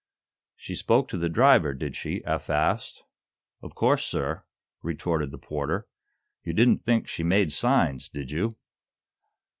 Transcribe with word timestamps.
"She 0.55 0.73
spoke 0.73 1.09
to 1.09 1.17
the 1.19 1.29
driver, 1.29 1.75
did 1.75 1.95
she?" 1.95 2.25
Eph 2.25 2.49
asked. 2.49 3.03
"Of 3.61 3.75
course, 3.75 4.03
sir," 4.03 4.43
retorted 4.81 5.29
the 5.29 5.37
porter. 5.37 5.87
"You 6.43 6.53
didn't 6.53 6.83
think 6.83 7.07
she 7.07 7.21
made 7.21 7.51
signs, 7.51 8.09
did 8.09 8.31
you?" 8.31 8.55